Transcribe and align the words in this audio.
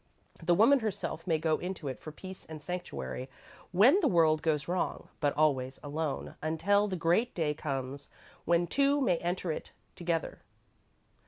The 0.41 0.55
woman 0.55 0.79
herself 0.79 1.27
may 1.27 1.37
go 1.37 1.59
into 1.59 1.87
it 1.87 1.99
for 1.99 2.11
peace 2.11 2.47
and 2.47 2.59
sanctuary, 2.59 3.29
when 3.71 3.99
the 3.99 4.07
world 4.07 4.41
goes 4.41 4.67
wrong, 4.67 5.09
but 5.19 5.31
always 5.37 5.79
alone, 5.83 6.33
until 6.41 6.87
the 6.87 6.95
great 6.95 7.35
day 7.35 7.53
comes 7.53 8.09
when 8.43 8.65
two 8.65 8.99
may 8.99 9.17
enter 9.17 9.51
it 9.51 9.73
together. 9.95 10.41